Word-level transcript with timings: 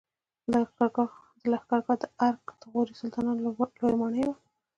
د 0.53 0.55
لښکرګاه 1.51 1.97
د 2.01 2.03
ارک 2.27 2.45
د 2.59 2.63
غوري 2.71 2.93
سلطانانو 3.01 3.43
لوی 3.45 3.93
ماڼۍ 3.99 4.23
وه 4.25 4.35